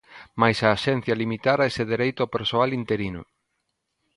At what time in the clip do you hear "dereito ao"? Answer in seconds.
1.91-2.33